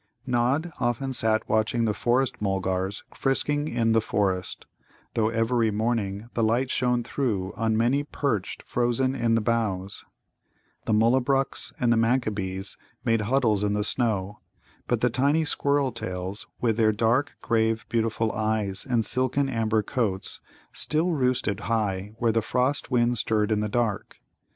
[0.25, 4.65] Nod often sat watching the Forest mulgars frisking in the forest,
[5.13, 10.03] though every morning the light shone through on many perched frozen in the boughs.
[10.85, 14.39] The Mullabruks and Manquabees made huddles in the snow.
[14.87, 20.41] But the tiny Squirrel tails, with their dark, grave, beautiful eyes and silken amber coats,
[20.73, 24.17] still roosted high where the frost wind stirred in the dark.